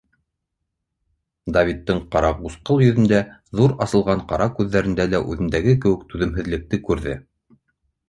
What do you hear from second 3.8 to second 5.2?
асылған ҡара күҙҙәрендә